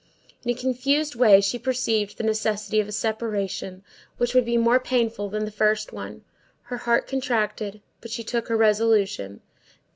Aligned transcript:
In 0.43 0.49
a 0.49 0.55
confused 0.55 1.13
way 1.13 1.41
she 1.41 1.59
perceived 1.59 2.17
the 2.17 2.23
necessity 2.23 2.79
of 2.79 2.87
a 2.87 2.91
separation 2.91 3.83
which 4.17 4.33
would 4.33 4.45
be 4.45 4.57
more 4.57 4.79
painful 4.79 5.29
than 5.29 5.45
the 5.45 5.51
first 5.51 5.93
one. 5.93 6.23
Her 6.63 6.77
heart 6.77 7.05
contracted, 7.05 7.81
but 8.01 8.09
she 8.09 8.23
took 8.23 8.47
her 8.47 8.57
resolution. 8.57 9.41